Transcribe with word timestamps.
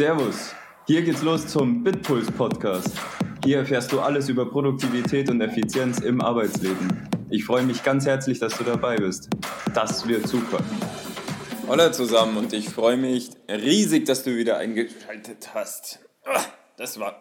Servus, 0.00 0.54
hier 0.86 1.02
geht's 1.02 1.20
los 1.20 1.46
zum 1.46 1.84
Bitpuls 1.84 2.30
Podcast. 2.30 2.88
Hier 3.44 3.58
erfährst 3.58 3.92
du 3.92 4.00
alles 4.00 4.30
über 4.30 4.48
Produktivität 4.48 5.28
und 5.28 5.42
Effizienz 5.42 5.98
im 6.00 6.22
Arbeitsleben. 6.22 7.06
Ich 7.28 7.44
freue 7.44 7.64
mich 7.64 7.82
ganz 7.82 8.06
herzlich, 8.06 8.38
dass 8.38 8.56
du 8.56 8.64
dabei 8.64 8.96
bist. 8.96 9.28
Das 9.74 10.08
wird 10.08 10.26
super. 10.26 10.64
Hallo 11.68 11.92
zusammen 11.92 12.38
und 12.38 12.54
ich 12.54 12.70
freue 12.70 12.96
mich 12.96 13.28
riesig, 13.46 14.06
dass 14.06 14.24
du 14.24 14.34
wieder 14.38 14.56
eingeschaltet 14.56 15.50
hast. 15.52 15.98
Ah, 16.24 16.44
das 16.78 16.98
war, 16.98 17.20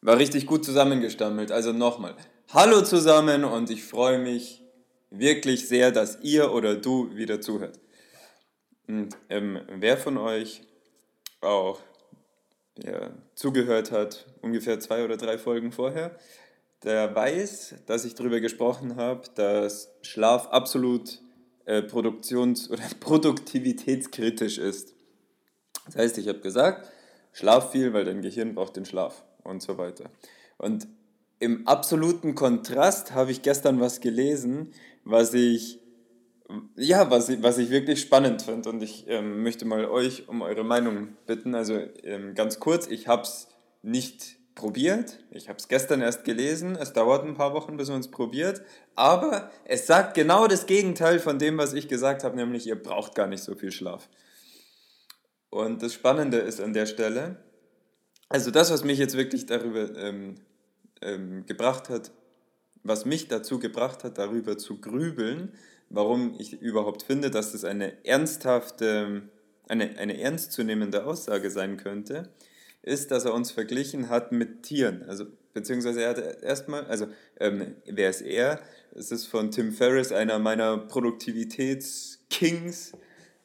war 0.00 0.16
richtig 0.16 0.46
gut 0.46 0.64
zusammengestammelt. 0.64 1.52
Also 1.52 1.74
nochmal. 1.74 2.16
Hallo 2.54 2.80
zusammen 2.80 3.44
und 3.44 3.68
ich 3.68 3.84
freue 3.84 4.18
mich 4.18 4.62
wirklich 5.10 5.68
sehr, 5.68 5.92
dass 5.92 6.22
ihr 6.22 6.54
oder 6.54 6.74
du 6.74 7.14
wieder 7.14 7.42
zuhört. 7.42 7.78
Und 8.88 9.10
ähm, 9.28 9.60
wer 9.68 9.98
von 9.98 10.16
euch 10.16 10.62
auch 11.42 11.80
ja, 12.82 13.10
zugehört 13.34 13.92
hat, 13.92 14.26
ungefähr 14.40 14.80
zwei 14.80 15.04
oder 15.04 15.16
drei 15.16 15.38
Folgen 15.38 15.72
vorher, 15.72 16.16
der 16.84 17.14
weiß, 17.14 17.76
dass 17.86 18.04
ich 18.04 18.14
darüber 18.14 18.40
gesprochen 18.40 18.96
habe, 18.96 19.22
dass 19.34 19.92
Schlaf 20.02 20.48
absolut 20.48 21.20
äh, 21.64 21.82
produktions- 21.82 22.70
oder 22.70 22.82
produktivitätskritisch 23.00 24.58
ist. 24.58 24.94
Das 25.86 25.96
heißt, 25.96 26.18
ich 26.18 26.28
habe 26.28 26.40
gesagt, 26.40 26.88
schlaf 27.32 27.72
viel, 27.72 27.92
weil 27.92 28.04
dein 28.04 28.22
Gehirn 28.22 28.54
braucht 28.54 28.76
den 28.76 28.84
Schlaf 28.84 29.24
und 29.44 29.62
so 29.62 29.78
weiter. 29.78 30.10
Und 30.58 30.86
im 31.38 31.66
absoluten 31.66 32.34
Kontrast 32.34 33.14
habe 33.14 33.32
ich 33.32 33.42
gestern 33.42 33.80
was 33.80 34.00
gelesen, 34.00 34.72
was 35.04 35.34
ich 35.34 35.81
ja, 36.76 37.10
was 37.10 37.28
ich, 37.28 37.42
was 37.42 37.58
ich 37.58 37.70
wirklich 37.70 38.00
spannend 38.00 38.42
finde 38.42 38.68
und 38.70 38.82
ich 38.82 39.06
ähm, 39.08 39.42
möchte 39.42 39.64
mal 39.64 39.86
euch 39.86 40.28
um 40.28 40.42
eure 40.42 40.64
Meinung 40.64 41.16
bitten. 41.26 41.54
Also 41.54 41.80
ähm, 42.02 42.34
ganz 42.34 42.60
kurz, 42.60 42.86
ich 42.86 43.08
habe 43.08 43.22
es 43.22 43.48
nicht 43.82 44.36
probiert. 44.54 45.18
Ich 45.30 45.48
habe 45.48 45.58
es 45.58 45.68
gestern 45.68 46.02
erst 46.02 46.24
gelesen. 46.24 46.76
Es 46.76 46.92
dauert 46.92 47.24
ein 47.24 47.34
paar 47.34 47.54
Wochen, 47.54 47.76
bis 47.76 47.88
man 47.88 48.00
es 48.00 48.10
probiert. 48.10 48.62
Aber 48.94 49.50
es 49.64 49.86
sagt 49.86 50.14
genau 50.14 50.46
das 50.46 50.66
Gegenteil 50.66 51.18
von 51.18 51.38
dem, 51.38 51.58
was 51.58 51.72
ich 51.72 51.88
gesagt 51.88 52.24
habe, 52.24 52.36
nämlich 52.36 52.66
ihr 52.66 52.80
braucht 52.80 53.14
gar 53.14 53.26
nicht 53.26 53.42
so 53.42 53.54
viel 53.54 53.72
Schlaf. 53.72 54.08
Und 55.50 55.82
das 55.82 55.94
Spannende 55.94 56.38
ist 56.38 56.60
an 56.60 56.72
der 56.72 56.86
Stelle, 56.86 57.36
also 58.28 58.50
das, 58.50 58.70
was 58.70 58.84
mich 58.84 58.98
jetzt 58.98 59.16
wirklich 59.16 59.44
darüber 59.44 59.94
ähm, 59.98 60.36
ähm, 61.02 61.44
gebracht 61.44 61.90
hat, 61.90 62.10
was 62.82 63.04
mich 63.04 63.28
dazu 63.28 63.58
gebracht 63.58 64.04
hat, 64.04 64.16
darüber 64.16 64.56
zu 64.56 64.80
grübeln, 64.80 65.52
warum 65.92 66.34
ich 66.38 66.60
überhaupt 66.60 67.02
finde, 67.02 67.30
dass 67.30 67.52
das 67.52 67.64
eine 67.64 68.04
ernsthafte, 68.04 69.22
eine, 69.68 69.98
eine 69.98 70.20
ernstzunehmende 70.20 71.04
Aussage 71.04 71.50
sein 71.50 71.76
könnte, 71.76 72.30
ist, 72.82 73.10
dass 73.10 73.26
er 73.26 73.34
uns 73.34 73.50
verglichen 73.52 74.08
hat 74.08 74.32
mit 74.32 74.62
Tieren. 74.64 75.04
Also, 75.04 75.26
beziehungsweise 75.52 76.02
er 76.02 76.10
hat 76.10 76.42
erstmal, 76.42 76.84
also 76.86 77.06
ähm, 77.38 77.76
wer 77.86 78.10
ist 78.10 78.22
er? 78.22 78.60
Es 78.94 79.10
ist 79.12 79.26
von 79.26 79.50
Tim 79.50 79.72
Ferriss, 79.72 80.12
einer 80.12 80.38
meiner 80.38 80.78
Produktivitätskings 80.78 82.92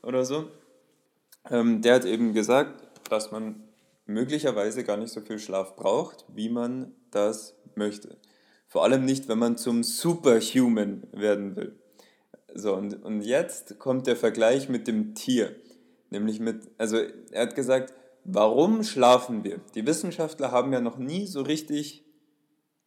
oder 0.02 0.24
so. 0.26 0.50
Ähm, 1.50 1.82
der 1.82 1.96
hat 1.96 2.06
eben 2.06 2.34
gesagt, 2.34 2.84
dass 3.10 3.32
man 3.32 3.64
möglicherweise 4.06 4.84
gar 4.84 4.98
nicht 4.98 5.14
so 5.14 5.22
viel 5.22 5.40
Schlaf 5.40 5.76
braucht, 5.76 6.26
wie 6.34 6.50
man 6.50 6.94
das 7.12 7.56
möchte. 7.76 8.18
Vor 8.68 8.84
allem 8.84 9.06
nicht, 9.06 9.28
wenn 9.28 9.40
man 9.40 9.58
zum 9.58 9.84
Superhuman 9.84 11.04
werden 11.12 11.56
will. 11.56 11.76
So, 12.54 12.76
und, 12.76 13.04
und 13.04 13.22
jetzt 13.22 13.78
kommt 13.80 14.08
der 14.08 14.16
Vergleich 14.16 14.70
mit 14.70 14.88
dem 14.88 15.16
Tier. 15.16 15.56
Nämlich 16.10 16.40
mit, 16.40 16.70
also 16.78 16.98
er 17.32 17.44
hat 17.44 17.56
gesagt, 17.56 17.94
Warum 18.30 18.84
schlafen 18.84 19.46
wir? 19.46 19.62
Die 19.74 19.86
Wissenschaftler 19.86 20.52
haben 20.52 20.74
ja 20.74 20.82
noch 20.82 20.98
nie 20.98 21.28
so 21.28 21.42
richtig 21.44 22.04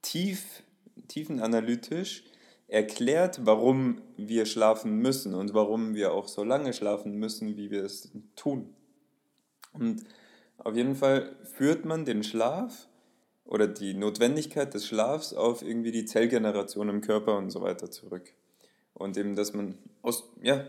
tief, 0.03 0.63
tiefenanalytisch 1.09 2.25
erklärt, 2.69 3.41
warum 3.47 4.03
wir 4.19 4.45
schlafen 4.45 4.99
müssen 4.99 5.33
und 5.33 5.55
warum 5.55 5.95
wir 5.95 6.13
auch 6.13 6.29
so 6.29 6.45
lange 6.45 6.75
schlafen 6.75 7.15
müssen, 7.15 7.57
wie 7.57 7.71
wir 7.71 7.85
es 7.85 8.13
tun. 8.37 8.75
Und 9.73 10.05
auf 10.59 10.77
jeden 10.77 10.95
Fall 10.95 11.35
führt 11.45 11.87
man 11.87 12.05
den 12.05 12.23
Schlaf 12.23 12.91
oder 13.47 13.67
die 13.67 13.95
Notwendigkeit 13.95 14.75
des 14.75 14.87
Schlafs 14.87 15.33
auf 15.33 15.63
irgendwie 15.63 15.91
die 15.91 16.05
Zellgeneration 16.05 16.91
im 16.91 17.01
Körper 17.01 17.39
und 17.39 17.49
so 17.49 17.63
weiter 17.63 17.91
zurück. 17.91 18.35
Und 19.01 19.17
eben, 19.17 19.35
dass 19.35 19.55
man 19.55 19.79
aus, 20.03 20.31
ja, 20.43 20.67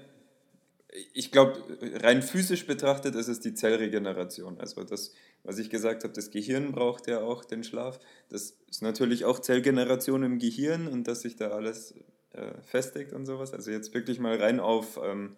ich 1.14 1.32
glaube, 1.32 1.62
rein 2.02 2.22
physisch 2.22 2.66
betrachtet 2.66 3.16
ist 3.16 3.28
es 3.28 3.40
die 3.42 3.54
Zellregeneration. 3.54 4.58
Also 4.60 4.84
das, 4.84 5.14
was 5.44 5.58
ich 5.58 5.70
gesagt 5.70 6.04
habe, 6.04 6.14
das 6.14 6.32
Gehirn 6.32 6.72
braucht 6.72 7.08
ja 7.08 7.22
auch 7.22 7.44
den 7.44 7.64
Schlaf. 7.64 8.00
Das 8.30 8.58
ist 8.70 8.82
natürlich 8.82 9.26
auch 9.26 9.40
Zellgeneration 9.40 10.24
im 10.24 10.40
Gehirn 10.40 10.88
und 10.88 11.08
dass 11.08 11.22
sich 11.22 11.36
da 11.36 11.50
alles 11.50 11.94
äh, 12.32 12.62
festigt 12.62 13.14
und 13.14 13.26
sowas. 13.26 13.54
Also 13.54 13.72
jetzt 13.72 13.94
wirklich 13.94 14.20
mal 14.20 14.38
rein 14.38 14.60
auf, 14.60 15.00
ähm, 15.04 15.36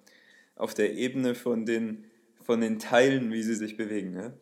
auf 0.55 0.73
der 0.75 0.93
Ebene 0.93 1.33
von 1.33 1.65
den, 1.65 2.05
von 2.41 2.61
den 2.61 2.77
Teilen, 2.79 3.31
wie 3.31 3.43
sie 3.43 3.55
sich 3.55 3.75
bewegen. 3.75 4.13
Ne? 4.13 4.33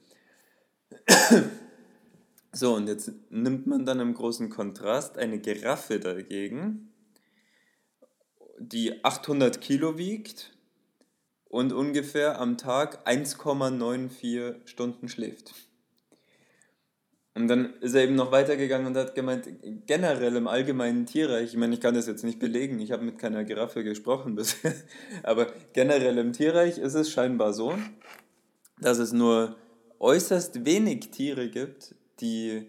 So, 2.54 2.76
und 2.76 2.88
jetzt 2.88 3.14
nimmt 3.30 3.66
man 3.66 3.86
dann 3.86 4.02
im 4.02 4.14
großen 4.14 4.50
Kontrast 4.50 5.18
eine 5.18 5.40
Giraffe 5.40 6.02
dagegen, 6.02 6.91
die 8.62 9.04
800 9.04 9.60
Kilo 9.60 9.98
wiegt 9.98 10.52
und 11.50 11.74
ungefähr 11.74 12.40
am 12.40 12.58
Tag 12.58 13.08
1,94 13.08 14.68
Stunden 14.68 15.10
schläft. 15.10 15.54
Und 17.34 17.48
dann 17.48 17.74
ist 17.80 17.96
er 17.96 18.04
eben 18.04 18.16
noch 18.16 18.32
weitergegangen 18.32 18.88
und 18.88 18.98
hat 18.98 19.16
gemeint, 19.16 19.48
generell 19.88 20.36
im 20.36 20.48
allgemeinen 20.48 21.06
Tierreich, 21.06 21.52
ich 21.52 21.58
meine, 21.58 21.74
ich 21.74 21.80
kann 21.80 21.96
das 21.96 22.06
jetzt 22.06 22.24
nicht 22.24 22.40
belegen, 22.40 22.80
ich 22.80 22.92
habe 22.92 23.04
mit 23.04 23.20
keiner 23.20 23.46
Giraffe 23.46 23.84
gesprochen 23.84 24.36
bisher, 24.36 24.74
aber 25.24 25.48
generell 25.74 26.18
im 26.18 26.34
Tierreich 26.34 26.78
ist 26.78 26.94
es 26.94 27.10
scheinbar 27.10 27.54
so, 27.54 27.78
dass 28.80 28.98
es 28.98 29.14
nur 29.14 29.56
äußerst 30.00 30.66
wenig 30.66 31.12
Tiere 31.12 31.50
gibt, 31.50 31.96
die, 32.20 32.68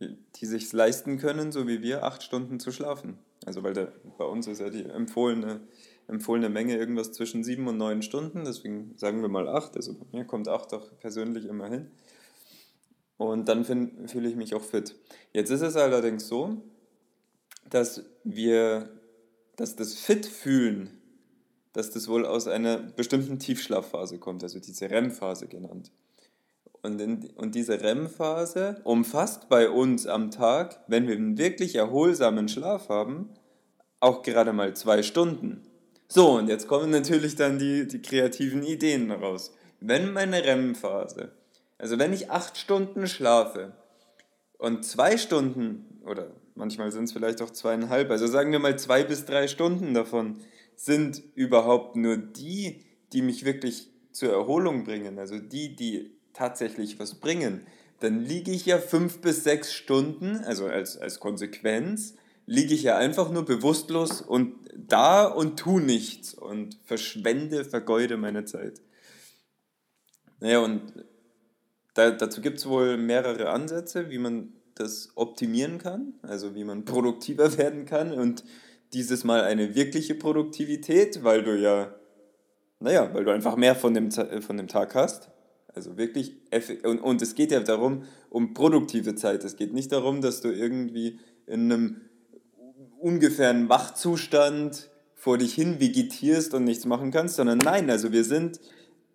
die 0.00 0.46
sich 0.46 0.72
leisten 0.72 1.18
können, 1.18 1.52
so 1.52 1.68
wie 1.68 1.82
wir, 1.82 2.04
acht 2.04 2.22
Stunden 2.22 2.58
zu 2.60 2.72
schlafen. 2.72 3.18
Also 3.44 3.62
weil 3.62 3.74
der, 3.74 3.92
bei 4.18 4.24
uns 4.24 4.46
ist 4.46 4.60
ja 4.60 4.70
die 4.70 4.84
empfohlene 4.84 5.60
empfohlene 6.06 6.48
Menge 6.48 6.76
irgendwas 6.76 7.12
zwischen 7.12 7.44
sieben 7.44 7.66
und 7.66 7.76
neun 7.76 8.02
Stunden, 8.02 8.44
deswegen 8.44 8.92
sagen 8.96 9.22
wir 9.22 9.28
mal 9.28 9.48
acht, 9.48 9.76
also 9.76 9.94
bei 9.94 10.18
mir 10.18 10.24
kommt 10.24 10.48
acht 10.48 10.72
doch 10.72 10.98
persönlich 10.98 11.46
immer 11.46 11.68
hin. 11.68 11.90
Und 13.16 13.48
dann 13.48 13.64
fühle 13.64 14.28
ich 14.28 14.36
mich 14.36 14.54
auch 14.54 14.62
fit. 14.62 14.96
Jetzt 15.32 15.50
ist 15.50 15.62
es 15.62 15.76
allerdings 15.76 16.26
so, 16.26 16.62
dass 17.70 18.04
wir, 18.24 18.90
dass 19.56 19.76
das 19.76 19.94
Fit-Fühlen, 19.94 21.00
dass 21.72 21.90
das 21.90 22.08
wohl 22.08 22.26
aus 22.26 22.48
einer 22.48 22.78
bestimmten 22.78 23.38
Tiefschlafphase 23.38 24.18
kommt, 24.18 24.42
also 24.42 24.58
diese 24.58 24.90
REM-Phase 24.90 25.46
genannt. 25.46 25.90
Und, 26.84 27.00
in, 27.00 27.30
und 27.36 27.54
diese 27.54 27.80
REM-Phase 27.80 28.82
umfasst 28.84 29.48
bei 29.48 29.70
uns 29.70 30.06
am 30.06 30.30
Tag, 30.30 30.80
wenn 30.86 31.08
wir 31.08 31.16
einen 31.16 31.38
wirklich 31.38 31.76
erholsamen 31.76 32.46
Schlaf 32.46 32.90
haben, 32.90 33.30
auch 34.00 34.22
gerade 34.22 34.52
mal 34.52 34.76
zwei 34.76 35.02
Stunden. 35.02 35.62
So, 36.08 36.32
und 36.32 36.48
jetzt 36.48 36.68
kommen 36.68 36.90
natürlich 36.90 37.36
dann 37.36 37.58
die, 37.58 37.88
die 37.88 38.02
kreativen 38.02 38.62
Ideen 38.62 39.10
raus. 39.10 39.54
Wenn 39.80 40.12
meine 40.12 40.44
REM-Phase, 40.44 41.32
also 41.78 41.98
wenn 41.98 42.12
ich 42.12 42.30
acht 42.30 42.58
Stunden 42.58 43.06
schlafe 43.06 43.72
und 44.58 44.84
zwei 44.84 45.16
Stunden, 45.16 46.02
oder 46.04 46.32
manchmal 46.54 46.92
sind 46.92 47.04
es 47.04 47.12
vielleicht 47.14 47.40
auch 47.40 47.50
zweieinhalb, 47.50 48.10
also 48.10 48.26
sagen 48.26 48.52
wir 48.52 48.58
mal 48.58 48.78
zwei 48.78 49.04
bis 49.04 49.24
drei 49.24 49.48
Stunden 49.48 49.94
davon, 49.94 50.38
sind 50.76 51.22
überhaupt 51.34 51.96
nur 51.96 52.18
die, 52.18 52.84
die 53.14 53.22
mich 53.22 53.46
wirklich 53.46 53.90
zur 54.12 54.32
Erholung 54.32 54.84
bringen, 54.84 55.18
also 55.18 55.38
die, 55.38 55.74
die 55.74 56.13
tatsächlich 56.34 56.98
was 56.98 57.14
bringen, 57.14 57.66
dann 58.00 58.20
liege 58.20 58.50
ich 58.50 58.66
ja 58.66 58.78
fünf 58.78 59.20
bis 59.20 59.44
sechs 59.44 59.72
Stunden, 59.72 60.38
also 60.44 60.66
als, 60.66 60.98
als 60.98 61.20
Konsequenz, 61.20 62.14
liege 62.46 62.74
ich 62.74 62.82
ja 62.82 62.98
einfach 62.98 63.30
nur 63.30 63.44
bewusstlos 63.44 64.20
und 64.20 64.54
da 64.76 65.24
und 65.24 65.58
tu 65.58 65.78
nichts 65.78 66.34
und 66.34 66.78
verschwende, 66.84 67.64
vergeude 67.64 68.16
meine 68.16 68.44
Zeit. 68.44 68.82
Naja, 70.40 70.58
und 70.58 70.92
da, 71.94 72.10
dazu 72.10 72.42
gibt 72.42 72.58
es 72.58 72.66
wohl 72.66 72.96
mehrere 72.98 73.50
Ansätze, 73.50 74.10
wie 74.10 74.18
man 74.18 74.52
das 74.74 75.10
optimieren 75.14 75.78
kann, 75.78 76.14
also 76.22 76.54
wie 76.54 76.64
man 76.64 76.84
produktiver 76.84 77.56
werden 77.58 77.86
kann 77.86 78.12
und 78.12 78.44
dieses 78.92 79.24
Mal 79.24 79.42
eine 79.42 79.74
wirkliche 79.74 80.14
Produktivität, 80.14 81.24
weil 81.24 81.42
du 81.42 81.58
ja, 81.58 81.94
naja, 82.80 83.12
weil 83.14 83.24
du 83.24 83.32
einfach 83.32 83.56
mehr 83.56 83.74
von 83.74 83.94
dem, 83.94 84.10
von 84.10 84.56
dem 84.56 84.68
Tag 84.68 84.94
hast. 84.94 85.30
Also 85.74 85.96
wirklich, 85.96 86.34
und, 86.84 87.00
und 87.00 87.22
es 87.22 87.34
geht 87.34 87.50
ja 87.50 87.60
darum, 87.60 88.04
um 88.30 88.54
produktive 88.54 89.14
Zeit. 89.14 89.44
Es 89.44 89.56
geht 89.56 89.72
nicht 89.72 89.90
darum, 89.92 90.20
dass 90.20 90.40
du 90.40 90.48
irgendwie 90.50 91.18
in 91.46 91.72
einem 91.72 92.00
ungefähren 93.00 93.68
Wachzustand 93.68 94.90
vor 95.14 95.38
dich 95.38 95.54
hin 95.54 95.80
vegetierst 95.80 96.54
und 96.54 96.64
nichts 96.64 96.84
machen 96.84 97.10
kannst, 97.10 97.36
sondern 97.36 97.58
nein, 97.58 97.90
also 97.90 98.12
wir 98.12 98.24
sind 98.24 98.60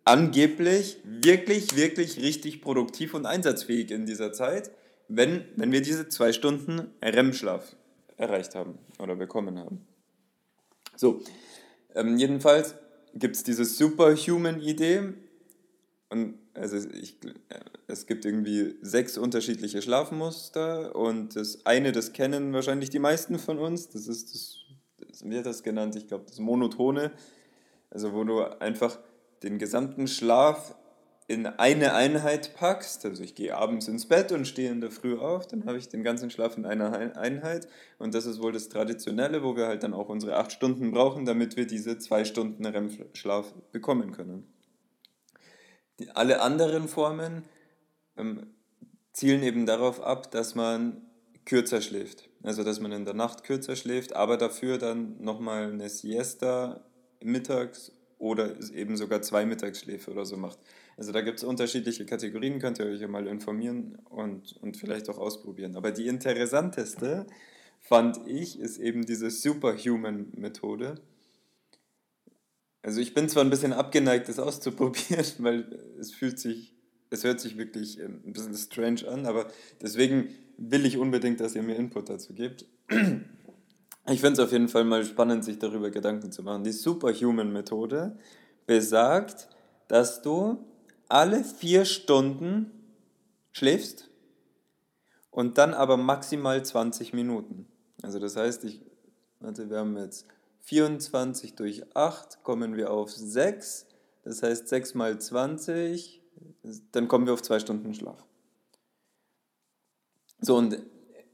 angeblich 0.06 0.98
wirklich, 1.04 1.76
wirklich 1.76 2.18
richtig 2.18 2.62
produktiv 2.62 3.14
und 3.14 3.26
einsatzfähig 3.26 3.92
in 3.92 4.06
dieser 4.06 4.34
Zeit, 4.34 4.72
wenn, 5.08 5.46
wenn 5.56 5.72
wir 5.72 5.82
diese 5.82 6.08
zwei 6.08 6.34
Stunden 6.34 6.92
REM-Schlaf 7.02 7.76
erreicht 8.18 8.56
haben 8.56 8.78
oder 9.00 9.16
bekommen 9.16 9.60
haben. 9.60 9.86
So, 10.96 11.22
ähm, 11.96 12.18
jedenfalls 12.18 12.76
gibt 13.14 13.36
es 13.36 13.44
diese 13.44 13.66
Superhuman-Idee. 13.66 15.14
Und 16.10 16.36
also 16.60 16.78
ich, 16.90 17.18
es 17.88 18.06
gibt 18.06 18.26
irgendwie 18.26 18.76
sechs 18.82 19.18
unterschiedliche 19.18 19.82
Schlafmuster 19.82 20.96
und 20.96 21.36
das 21.36 21.66
eine, 21.66 21.92
das 21.92 22.14
kennen 22.14 22.54
wahrscheinlich 22.54 22.90
die 22.90 23.00
meisten 23.00 23.40
von 23.40 23.58
uns, 23.58 23.90
das 23.90 24.08
ist 24.08 24.34
das, 24.34 25.08
das 25.08 25.30
wird 25.30 25.46
das 25.46 25.64
genannt, 25.64 25.96
ich 25.96 26.08
glaube, 26.08 26.26
das 26.28 26.40
Monotone, 26.40 27.12
also 27.90 28.14
wo 28.14 28.24
du 28.24 28.44
einfach 28.60 29.00
den 29.42 29.58
gesamten 29.58 30.08
Schlaf 30.08 30.76
in 31.30 31.46
eine 31.46 31.94
Einheit 31.94 32.56
packst, 32.56 33.06
also 33.06 33.24
ich 33.24 33.36
gehe 33.36 33.56
abends 33.56 33.88
ins 33.88 34.08
Bett 34.08 34.32
und 34.32 34.48
stehe 34.48 34.72
in 34.72 34.82
der 34.82 34.90
Früh 34.90 35.16
auf, 35.16 35.46
dann 35.46 35.66
habe 35.66 35.78
ich 35.78 35.88
den 35.88 36.04
ganzen 36.04 36.32
Schlaf 36.32 36.58
in 36.58 36.66
einer 36.66 36.92
Einheit. 37.16 37.68
Und 38.00 38.16
das 38.16 38.26
ist 38.26 38.42
wohl 38.42 38.52
das 38.52 38.68
Traditionelle, 38.68 39.44
wo 39.44 39.56
wir 39.56 39.68
halt 39.68 39.84
dann 39.84 39.94
auch 39.94 40.10
unsere 40.10 40.38
acht 40.38 40.52
Stunden 40.52 40.90
brauchen, 40.90 41.26
damit 41.26 41.56
wir 41.56 41.68
diese 41.68 42.00
zwei 42.00 42.26
Stunden 42.26 42.66
REM-Schlaf 42.66 43.54
bekommen 43.72 44.12
können. 44.12 44.52
Alle 46.14 46.42
anderen 46.42 46.88
Formen 46.88 47.44
ähm, 48.18 48.48
zielen 49.14 49.44
eben 49.44 49.66
darauf 49.66 50.02
ab, 50.02 50.32
dass 50.32 50.56
man 50.56 51.02
kürzer 51.46 51.82
schläft, 51.82 52.30
also 52.44 52.64
dass 52.64 52.80
man 52.80 52.92
in 52.92 53.06
der 53.06 53.14
Nacht 53.14 53.44
kürzer 53.44 53.76
schläft, 53.76 54.16
aber 54.16 54.38
dafür 54.38 54.78
dann 54.78 55.22
nochmal 55.22 55.72
eine 55.72 55.90
Siesta 55.90 56.86
mittags 57.22 57.92
oder 58.18 58.56
eben 58.74 58.98
sogar 58.98 59.22
zwei 59.22 59.46
Mittagsschläfe 59.46 60.12
oder 60.12 60.26
so 60.26 60.38
macht. 60.38 60.60
Also 60.98 61.12
da 61.12 61.22
gibt 61.22 61.38
es 61.38 61.44
unterschiedliche 61.44 62.06
Kategorien, 62.06 62.60
könnt 62.60 62.80
ihr 62.80 62.86
euch 62.86 63.00
ja 63.00 63.08
mal 63.08 63.28
informieren 63.28 63.98
und, 64.10 64.58
und 64.62 64.78
vielleicht 64.78 65.10
auch 65.10 65.18
ausprobieren. 65.18 65.76
Aber 65.76 65.92
die 65.92 66.08
interessanteste, 66.08 67.26
fand 67.80 68.28
ich, 68.28 68.60
ist 68.60 68.78
eben 68.78 69.06
diese 69.06 69.30
Superhuman-Methode. 69.30 70.96
Also 72.82 73.02
ich 73.02 73.14
bin 73.14 73.28
zwar 73.28 73.44
ein 73.44 73.50
bisschen 73.50 73.74
abgeneigt, 73.74 74.30
das 74.30 74.40
auszuprobieren, 74.40 75.26
weil 75.40 75.80
es 76.00 76.12
fühlt 76.12 76.40
sich, 76.40 76.74
es 77.10 77.24
hört 77.24 77.40
sich 77.40 77.58
wirklich 77.58 78.00
ähm, 78.00 78.22
ein 78.26 78.34
bisschen 78.34 78.56
strange 78.56 79.08
an, 79.08 79.26
aber 79.26 79.48
deswegen 79.82 80.30
will 80.58 80.86
ich 80.86 80.98
unbedingt, 80.98 81.40
dass 81.40 81.56
ihr 81.56 81.64
mir 81.64 81.76
Input 81.76 82.10
dazu 82.10 82.34
gebt. 82.34 82.66
Ich 84.08 84.22
finde 84.22 84.42
es 84.42 84.48
auf 84.48 84.52
jeden 84.52 84.70
Fall 84.70 84.86
mal 84.86 85.06
spannend, 85.06 85.46
sich 85.46 85.60
darüber 85.60 85.92
Gedanken 85.92 86.32
zu 86.32 86.42
machen. 86.42 86.64
Die 86.64 86.72
Superhuman-Methode 86.72 88.18
besagt, 88.66 89.50
dass 89.88 90.24
du 90.24 90.66
alle 91.08 91.44
vier 91.44 91.86
Stunden 91.86 92.72
schläfst 93.52 94.10
und 95.30 95.60
dann 95.60 95.76
aber 95.76 95.96
maximal 95.96 96.64
20 96.66 97.14
Minuten. 97.14 97.68
Also 98.02 98.18
das 98.18 98.36
heißt, 98.36 98.64
ich, 98.64 98.82
warte, 99.40 99.70
wir 99.70 99.78
haben 99.78 99.96
jetzt 99.98 100.26
24 100.62 101.56
durch 101.56 101.96
8, 101.96 102.44
kommen 102.44 102.76
wir 102.76 102.92
auf 102.92 103.12
6. 103.12 103.88
Das 104.24 104.44
heißt 104.44 104.68
6 104.68 104.96
mal 104.96 105.20
20, 105.20 106.22
dann 106.92 107.08
kommen 107.08 107.26
wir 107.26 107.34
auf 107.34 107.42
2 107.42 107.60
Stunden 107.60 107.94
Schlaf. 107.94 108.24
So, 110.42 110.58
und 110.58 110.80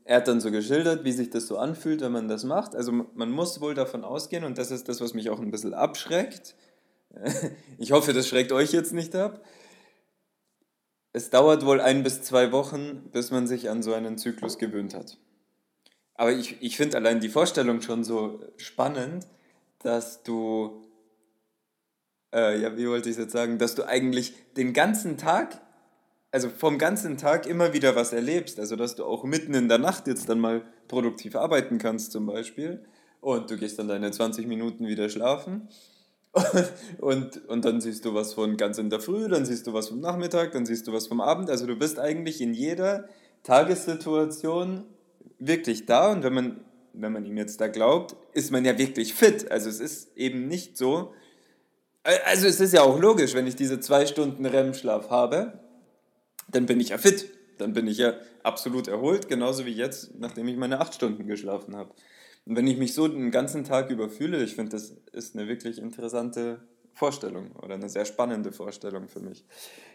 er 0.03 0.17
hat 0.17 0.27
dann 0.27 0.39
so 0.39 0.51
geschildert, 0.51 1.03
wie 1.03 1.11
sich 1.11 1.29
das 1.29 1.47
so 1.47 1.57
anfühlt, 1.57 2.01
wenn 2.01 2.11
man 2.11 2.27
das 2.27 2.43
macht. 2.43 2.75
Also 2.75 2.91
man 2.91 3.31
muss 3.31 3.59
wohl 3.61 3.73
davon 3.73 4.03
ausgehen, 4.03 4.43
und 4.43 4.57
das 4.57 4.71
ist 4.71 4.87
das, 4.87 5.01
was 5.01 5.13
mich 5.13 5.29
auch 5.29 5.39
ein 5.39 5.51
bisschen 5.51 5.73
abschreckt. 5.73 6.55
Ich 7.77 7.91
hoffe, 7.91 8.13
das 8.13 8.27
schreckt 8.27 8.51
euch 8.51 8.71
jetzt 8.71 8.93
nicht 8.93 9.15
ab 9.15 9.41
es 11.15 11.29
dauert 11.29 11.65
wohl 11.65 11.79
ein 11.79 12.03
bis 12.03 12.23
zwei 12.23 12.51
Wochen, 12.51 13.09
bis 13.13 13.31
man 13.31 13.47
sich 13.47 13.69
an 13.69 13.81
so 13.81 13.93
einen 13.93 14.17
Zyklus 14.17 14.57
gewöhnt 14.57 14.93
hat. 14.93 15.17
Aber 16.15 16.31
ich, 16.31 16.57
ich 16.61 16.77
finde 16.77 16.97
allein 16.97 17.19
die 17.19 17.29
Vorstellung 17.29 17.81
schon 17.81 18.03
so 18.03 18.39
spannend, 18.57 19.27
dass 19.79 20.23
du, 20.23 20.81
äh, 22.33 22.59
ja, 22.59 22.75
wie 22.77 22.87
wollte 22.87 23.09
ich 23.09 23.17
jetzt 23.17 23.33
sagen, 23.33 23.57
dass 23.59 23.75
du 23.75 23.83
eigentlich 23.83 24.33
den 24.55 24.73
ganzen 24.73 25.17
Tag, 25.17 25.61
also 26.31 26.49
vom 26.49 26.77
ganzen 26.77 27.17
Tag 27.17 27.45
immer 27.45 27.73
wieder 27.73 27.95
was 27.95 28.13
erlebst. 28.13 28.59
Also, 28.59 28.75
dass 28.75 28.95
du 28.95 29.05
auch 29.05 29.23
mitten 29.23 29.53
in 29.53 29.67
der 29.67 29.77
Nacht 29.77 30.07
jetzt 30.07 30.27
dann 30.29 30.39
mal 30.39 30.65
produktiv 30.87 31.35
arbeiten 31.35 31.77
kannst, 31.77 32.11
zum 32.11 32.25
Beispiel. 32.25 32.85
Und 33.19 33.51
du 33.51 33.57
gehst 33.57 33.77
dann 33.79 33.87
deine 33.87 34.11
20 34.11 34.47
Minuten 34.47 34.87
wieder 34.87 35.09
schlafen 35.09 35.67
und, 36.99 37.45
und 37.47 37.65
dann 37.65 37.81
siehst 37.81 38.05
du 38.05 38.13
was 38.13 38.33
von 38.33 38.57
ganz 38.57 38.77
in 38.77 38.89
der 38.89 38.99
Früh, 38.99 39.27
dann 39.29 39.45
siehst 39.45 39.67
du 39.67 39.73
was 39.73 39.87
vom 39.89 39.99
Nachmittag, 39.99 40.51
dann 40.51 40.65
siehst 40.65 40.85
du 40.87 40.93
was 40.93 41.07
vom 41.07 41.21
Abend. 41.21 41.49
Also 41.49 41.65
du 41.65 41.75
bist 41.75 41.97
eigentlich 41.97 42.41
in 42.41 42.53
jeder 42.53 43.07
Tagessituation 43.43 44.83
wirklich 45.47 45.85
da 45.85 46.11
und 46.11 46.23
wenn 46.23 46.33
man, 46.33 46.65
wenn 46.93 47.11
man 47.11 47.25
ihm 47.25 47.37
jetzt 47.37 47.59
da 47.61 47.67
glaubt, 47.67 48.15
ist 48.33 48.51
man 48.51 48.65
ja 48.65 48.77
wirklich 48.77 49.13
fit. 49.13 49.51
Also 49.51 49.69
es 49.69 49.79
ist 49.79 50.15
eben 50.17 50.47
nicht 50.47 50.77
so. 50.77 51.13
Also 52.03 52.47
es 52.47 52.59
ist 52.59 52.73
ja 52.73 52.83
auch 52.83 52.99
logisch, 52.99 53.33
wenn 53.33 53.47
ich 53.47 53.55
diese 53.55 53.79
zwei 53.79 54.05
Stunden 54.05 54.45
REM-Schlaf 54.45 55.09
habe, 55.09 55.59
dann 56.49 56.65
bin 56.65 56.79
ich 56.79 56.89
ja 56.89 56.97
fit. 56.97 57.29
Dann 57.57 57.73
bin 57.73 57.87
ich 57.87 57.97
ja 57.97 58.13
absolut 58.43 58.87
erholt, 58.87 59.29
genauso 59.29 59.65
wie 59.65 59.71
jetzt, 59.71 60.11
nachdem 60.19 60.47
ich 60.47 60.57
meine 60.57 60.81
acht 60.81 60.93
Stunden 60.93 61.25
geschlafen 61.25 61.75
habe. 61.75 61.91
Und 62.45 62.55
wenn 62.55 62.67
ich 62.67 62.77
mich 62.77 62.93
so 62.93 63.07
den 63.07 63.31
ganzen 63.31 63.63
Tag 63.63 63.89
über 63.89 64.09
fühle, 64.09 64.43
ich 64.43 64.55
finde, 64.55 64.71
das 64.71 64.93
ist 65.13 65.35
eine 65.35 65.47
wirklich 65.47 65.79
interessante 65.79 66.59
Vorstellung 66.93 67.51
oder 67.53 67.75
eine 67.75 67.89
sehr 67.89 68.05
spannende 68.05 68.51
Vorstellung 68.51 69.07
für 69.09 69.19
mich. 69.19 69.45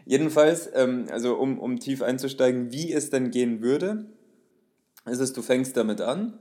Jedenfalls, 0.04 0.68
ähm, 0.74 1.06
also 1.10 1.36
um, 1.36 1.58
um 1.58 1.78
tief 1.78 2.02
einzusteigen, 2.02 2.72
wie 2.72 2.92
es 2.92 3.10
denn 3.10 3.30
gehen 3.30 3.62
würde, 3.62 4.06
ist 5.10 5.20
es, 5.20 5.32
du 5.32 5.42
fängst 5.42 5.76
damit 5.76 6.00
an 6.00 6.38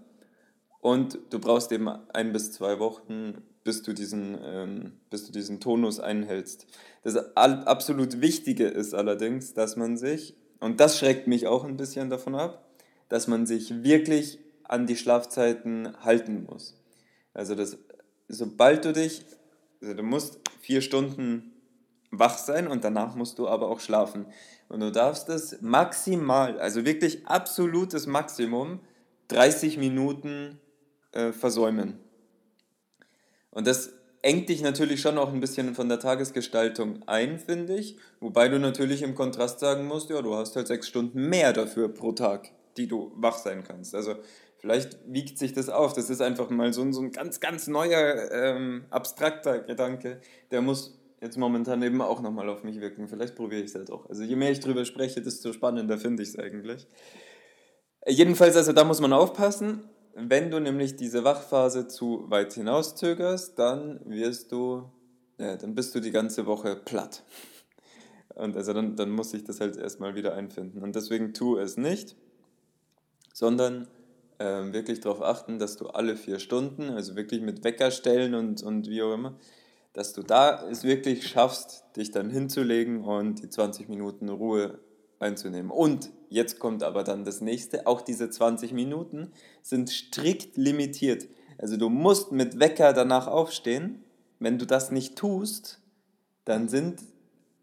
und 0.81 1.19
du 1.29 1.39
brauchst 1.39 1.71
eben 1.71 1.89
ein 1.89 2.31
bis 2.31 2.51
zwei 2.51 2.79
Wochen, 2.79 3.41
bis 3.63 3.83
du 3.83 3.93
diesen, 3.93 4.37
ähm, 4.41 4.93
bis 5.09 5.25
du 5.25 5.31
diesen 5.31 5.59
Tonus 5.59 5.99
einhältst. 5.99 6.67
Das 7.03 7.35
absolut 7.35 8.21
Wichtige 8.21 8.67
ist 8.67 8.93
allerdings, 8.93 9.53
dass 9.53 9.75
man 9.75 9.97
sich, 9.97 10.35
und 10.59 10.79
das 10.79 10.97
schreckt 10.97 11.27
mich 11.27 11.47
auch 11.47 11.65
ein 11.65 11.77
bisschen 11.77 12.09
davon 12.09 12.35
ab, 12.35 12.65
dass 13.09 13.27
man 13.27 13.45
sich 13.45 13.83
wirklich 13.83 14.39
an 14.63 14.87
die 14.87 14.95
Schlafzeiten 14.95 15.97
halten 16.01 16.45
muss. 16.49 16.79
Also 17.33 17.55
das, 17.55 17.77
sobald 18.27 18.85
du 18.85 18.93
dich, 18.93 19.25
also 19.81 19.93
du 19.95 20.03
musst 20.03 20.39
vier 20.61 20.81
Stunden 20.81 21.53
wach 22.11 22.37
sein 22.37 22.67
und 22.67 22.83
danach 22.83 23.15
musst 23.15 23.39
du 23.39 23.47
aber 23.47 23.69
auch 23.69 23.79
schlafen. 23.79 24.25
Und 24.69 24.81
du 24.81 24.91
darfst 24.91 25.29
es 25.29 25.61
maximal, 25.61 26.59
also 26.59 26.85
wirklich 26.85 27.27
absolutes 27.27 28.07
Maximum, 28.07 28.79
30 29.29 29.77
Minuten 29.77 30.59
äh, 31.11 31.31
versäumen. 31.31 31.99
Und 33.51 33.67
das 33.67 33.93
engt 34.21 34.49
dich 34.49 34.61
natürlich 34.61 35.01
schon 35.01 35.17
auch 35.17 35.33
ein 35.33 35.39
bisschen 35.39 35.73
von 35.75 35.89
der 35.89 35.99
Tagesgestaltung 35.99 37.01
ein, 37.07 37.39
finde 37.39 37.75
ich. 37.75 37.97
Wobei 38.19 38.47
du 38.47 38.59
natürlich 38.59 39.01
im 39.01 39.15
Kontrast 39.15 39.59
sagen 39.59 39.85
musst, 39.87 40.09
ja, 40.09 40.21
du 40.21 40.35
hast 40.35 40.55
halt 40.55 40.67
sechs 40.67 40.87
Stunden 40.87 41.29
mehr 41.29 41.51
dafür 41.51 41.89
pro 41.89 42.11
Tag, 42.11 42.51
die 42.77 42.87
du 42.87 43.11
wach 43.15 43.37
sein 43.37 43.63
kannst. 43.63 43.95
Also 43.95 44.15
Vielleicht 44.59 44.97
wiegt 45.05 45.37
sich 45.37 45.53
das 45.53 45.69
auf. 45.69 45.93
Das 45.93 46.09
ist 46.09 46.21
einfach 46.21 46.49
mal 46.49 46.73
so 46.73 46.81
ein, 46.81 46.91
so 46.91 47.01
ein 47.01 47.11
ganz, 47.11 47.39
ganz 47.39 47.67
neuer, 47.67 48.29
ähm, 48.31 48.83
abstrakter 48.89 49.59
Gedanke. 49.59 50.19
Der 50.51 50.61
muss 50.61 50.98
jetzt 51.21 51.37
momentan 51.37 51.81
eben 51.81 52.01
auch 52.01 52.21
nochmal 52.21 52.49
auf 52.49 52.63
mich 52.63 52.79
wirken. 52.79 53.07
Vielleicht 53.07 53.35
probiere 53.35 53.61
ich 53.61 53.69
es 53.69 53.75
halt 53.75 53.91
auch. 53.91 54.09
Also 54.09 54.23
je 54.23 54.35
mehr 54.35 54.51
ich 54.51 54.59
drüber 54.59 54.85
spreche, 54.85 55.21
desto 55.21 55.53
spannender 55.53 55.97
finde 55.97 56.23
ich 56.23 56.29
es 56.29 56.39
eigentlich. 56.39 56.87
Jedenfalls, 58.07 58.55
also 58.55 58.73
da 58.73 58.83
muss 58.83 59.01
man 59.01 59.13
aufpassen. 59.13 59.83
Wenn 60.15 60.51
du 60.51 60.59
nämlich 60.59 60.95
diese 60.95 61.23
Wachphase 61.23 61.87
zu 61.87 62.29
weit 62.29 62.53
hinauszögerst, 62.53 63.57
dann 63.57 64.01
wirst 64.05 64.51
du, 64.51 64.91
ja, 65.37 65.55
dann 65.55 65.75
bist 65.75 65.93
du 65.95 65.99
die 65.99 66.11
ganze 66.11 66.45
Woche 66.45 66.75
platt. 66.75 67.23
Und 68.35 68.55
also 68.55 68.73
dann, 68.73 68.95
dann 68.95 69.09
muss 69.09 69.33
ich 69.33 69.43
das 69.43 69.59
halt 69.59 69.77
erstmal 69.77 70.15
wieder 70.15 70.33
einfinden. 70.33 70.81
Und 70.81 70.95
deswegen 70.95 71.33
tu 71.33 71.57
es 71.57 71.77
nicht, 71.77 72.15
sondern 73.33 73.87
ähm, 74.39 74.73
wirklich 74.73 75.01
darauf 75.01 75.21
achten, 75.21 75.59
dass 75.59 75.75
du 75.75 75.87
alle 75.87 76.15
vier 76.15 76.39
Stunden, 76.39 76.89
also 76.89 77.15
wirklich 77.15 77.41
mit 77.41 77.63
Wecker 77.63 77.91
stellen 77.91 78.33
und, 78.35 78.63
und 78.63 78.89
wie 78.89 79.01
auch 79.01 79.13
immer, 79.13 79.37
dass 79.99 80.13
du 80.13 80.23
da 80.23 80.65
es 80.69 80.85
wirklich 80.85 81.27
schaffst, 81.27 81.83
dich 81.97 82.09
dann 82.09 82.29
hinzulegen 82.29 83.03
und 83.03 83.43
die 83.43 83.49
20 83.49 83.89
Minuten 83.89 84.29
Ruhe 84.29 84.79
einzunehmen. 85.19 85.69
Und 85.69 86.09
jetzt 86.29 86.57
kommt 86.57 86.83
aber 86.83 87.03
dann 87.03 87.25
das 87.25 87.41
nächste, 87.41 87.85
auch 87.85 87.99
diese 87.99 88.29
20 88.29 88.71
Minuten 88.71 89.33
sind 89.61 89.89
strikt 89.89 90.55
limitiert. 90.55 91.27
Also 91.57 91.75
du 91.75 91.89
musst 91.89 92.31
mit 92.31 92.61
Wecker 92.61 92.93
danach 92.93 93.27
aufstehen. 93.27 94.05
Wenn 94.39 94.57
du 94.57 94.65
das 94.65 94.89
nicht 94.89 95.17
tust, 95.17 95.81
dann 96.45 96.69
sind 96.69 97.03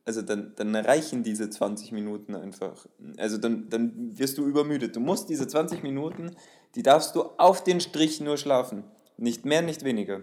also 0.05 0.21
dann, 0.21 0.52
dann 0.57 0.76
reichen 0.76 1.23
diese 1.23 1.49
20 1.49 1.90
Minuten 1.90 2.35
einfach. 2.35 2.87
Also 3.16 3.38
dann, 3.38 3.71
dann 3.71 4.19
wirst 4.19 4.37
du 4.37 4.45
übermüdet. 4.45 4.95
Du 4.95 5.00
musst 5.00 5.31
diese 5.31 5.49
20 5.49 5.83
Minuten, 5.83 6.37
die 6.75 6.83
darfst 6.83 7.16
du 7.16 7.23
auf 7.38 7.64
den 7.64 7.81
Strich 7.81 8.21
nur 8.21 8.37
schlafen. 8.37 8.85
Nicht 9.16 9.47
mehr, 9.47 9.62
nicht 9.62 9.85
weniger. 9.85 10.21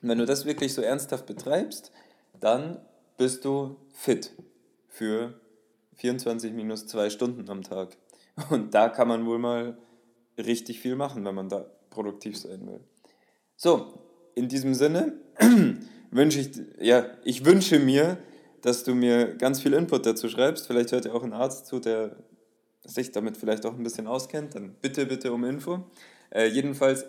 Wenn 0.00 0.18
du 0.18 0.26
das 0.26 0.44
wirklich 0.44 0.74
so 0.74 0.82
ernsthaft 0.82 1.26
betreibst, 1.26 1.90
dann 2.38 2.78
bist 3.16 3.44
du 3.44 3.76
fit 3.92 4.32
für 4.86 5.34
24 5.96 6.52
minus 6.52 6.86
2 6.86 7.10
Stunden 7.10 7.48
am 7.50 7.62
Tag. 7.62 7.96
Und 8.50 8.74
da 8.74 8.88
kann 8.88 9.08
man 9.08 9.26
wohl 9.26 9.38
mal 9.38 9.76
richtig 10.38 10.78
viel 10.80 10.94
machen, 10.94 11.24
wenn 11.24 11.34
man 11.34 11.48
da 11.48 11.66
produktiv 11.90 12.38
sein 12.38 12.66
will. 12.66 12.80
So, 13.56 13.92
in 14.36 14.48
diesem 14.48 14.74
Sinne 14.74 15.14
wünsche 16.12 16.40
ich, 16.40 16.50
ja, 16.78 17.06
ich 17.24 17.44
wünsche 17.44 17.80
mir, 17.80 18.18
dass 18.62 18.84
du 18.84 18.94
mir 18.94 19.34
ganz 19.34 19.60
viel 19.60 19.72
Input 19.72 20.06
dazu 20.06 20.28
schreibst. 20.28 20.68
Vielleicht 20.68 20.92
hört 20.92 21.06
ja 21.06 21.12
auch 21.12 21.24
ein 21.24 21.32
Arzt 21.32 21.66
zu, 21.66 21.80
der 21.80 22.14
sich 22.84 23.10
damit 23.10 23.36
vielleicht 23.36 23.66
auch 23.66 23.74
ein 23.74 23.82
bisschen 23.82 24.06
auskennt. 24.06 24.54
Dann 24.54 24.74
bitte, 24.80 25.06
bitte 25.06 25.32
um 25.32 25.44
Info. 25.44 25.90
Äh, 26.30 26.46
jedenfalls 26.46 27.04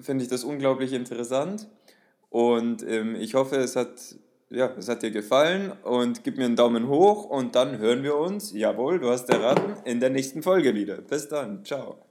finde 0.00 0.24
ich 0.24 0.30
das 0.30 0.44
unglaublich 0.44 0.94
interessant 0.94 1.68
und 2.30 2.82
ähm, 2.86 3.16
ich 3.16 3.34
hoffe, 3.34 3.56
es 3.56 3.76
hat, 3.76 4.16
ja, 4.50 4.70
es 4.78 4.88
hat 4.88 5.02
dir 5.02 5.10
gefallen 5.10 5.72
und 5.82 6.24
gib 6.24 6.36
mir 6.36 6.44
einen 6.44 6.56
Daumen 6.56 6.88
hoch 6.88 7.24
und 7.24 7.54
dann 7.54 7.78
hören 7.78 8.02
wir 8.02 8.16
uns, 8.16 8.52
jawohl, 8.52 8.98
du 8.98 9.10
hast 9.10 9.28
erraten, 9.30 9.76
in 9.84 10.00
der 10.00 10.10
nächsten 10.10 10.42
Folge 10.42 10.74
wieder. 10.74 10.96
Bis 10.98 11.28
dann, 11.28 11.64
ciao. 11.64 12.07